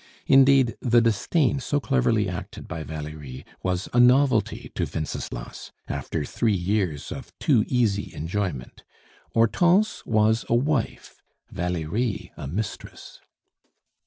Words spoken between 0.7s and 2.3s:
the disdain so cleverly